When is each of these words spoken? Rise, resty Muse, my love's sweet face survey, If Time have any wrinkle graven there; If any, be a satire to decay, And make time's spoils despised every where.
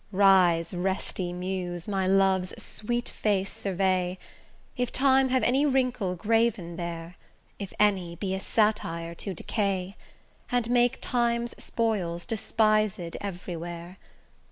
Rise, 0.11 0.73
resty 0.73 1.31
Muse, 1.31 1.87
my 1.87 2.07
love's 2.07 2.55
sweet 2.59 3.07
face 3.07 3.53
survey, 3.53 4.17
If 4.75 4.91
Time 4.91 5.29
have 5.29 5.43
any 5.43 5.63
wrinkle 5.63 6.15
graven 6.15 6.75
there; 6.75 7.17
If 7.59 7.71
any, 7.79 8.15
be 8.15 8.33
a 8.33 8.39
satire 8.39 9.13
to 9.13 9.35
decay, 9.35 9.95
And 10.51 10.71
make 10.71 10.97
time's 11.01 11.53
spoils 11.63 12.25
despised 12.25 13.15
every 13.21 13.55
where. 13.55 13.99